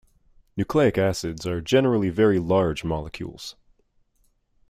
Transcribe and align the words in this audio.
Nucleic 0.57 0.97
acids 0.97 1.45
are 1.45 1.61
generally 1.61 2.09
very 2.09 2.39
large 2.39 2.83
molecules. 2.83 3.55